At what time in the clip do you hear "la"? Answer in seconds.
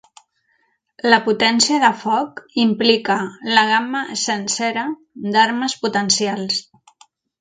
1.13-1.17, 3.59-3.67